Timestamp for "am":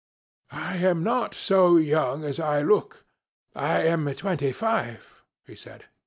0.77-1.03, 3.83-4.11